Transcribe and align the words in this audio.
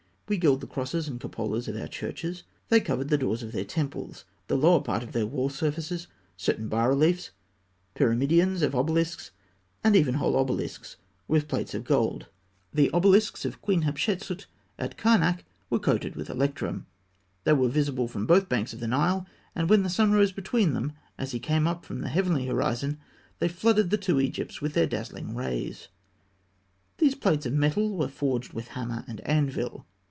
We 0.29 0.37
gild 0.37 0.61
the 0.61 0.65
crosses 0.67 1.09
and 1.09 1.19
cupolas 1.19 1.67
of 1.67 1.75
our 1.75 1.89
churches; 1.89 2.43
they 2.69 2.79
covered 2.79 3.09
the 3.09 3.17
doors 3.17 3.43
of 3.43 3.51
their 3.51 3.65
temples, 3.65 4.23
the 4.47 4.55
lower 4.55 4.79
part 4.81 5.03
of 5.03 5.11
their 5.11 5.25
wall 5.25 5.49
surfaces, 5.49 6.07
certain 6.37 6.69
bas 6.69 6.87
reliefs, 6.87 7.31
pyramidions 7.95 8.61
of 8.61 8.73
obelisks, 8.73 9.31
and 9.83 9.93
even 9.93 10.13
whole 10.13 10.37
obelisks, 10.37 10.95
with 11.27 11.49
plates 11.49 11.73
of 11.73 11.83
gold. 11.83 12.27
The 12.73 12.89
obelisks 12.91 13.43
of 13.43 13.61
Queen 13.61 13.81
Hatshepsût 13.83 14.45
at 14.79 14.97
Karnak 14.97 15.43
were 15.69 15.79
coated 15.79 16.15
with 16.15 16.29
electrum. 16.29 16.85
"They 17.43 17.51
were 17.51 17.67
visible 17.67 18.07
from 18.07 18.25
both 18.25 18.47
banks 18.47 18.71
of 18.71 18.79
the 18.79 18.87
Nile, 18.87 19.25
and 19.53 19.69
when 19.69 19.83
the 19.83 19.89
sun 19.89 20.13
rose 20.13 20.31
between 20.31 20.71
them 20.71 20.93
as 21.17 21.33
he 21.33 21.39
came 21.41 21.67
up 21.67 21.83
from 21.83 21.99
the 21.99 22.07
heavenly 22.07 22.47
horizon, 22.47 22.99
they 23.39 23.49
flooded 23.49 23.89
the 23.89 23.97
two 23.97 24.21
Egypts 24.21 24.61
with 24.61 24.75
their 24.75 24.87
dazzling 24.87 25.35
rays." 25.35 25.89
These 26.99 27.15
plates 27.15 27.45
of 27.45 27.51
metal 27.51 27.97
were 27.97 28.07
forged 28.07 28.53
with 28.53 28.69
hammer 28.69 29.03
and 29.09 29.19
anvil. 29.27 29.85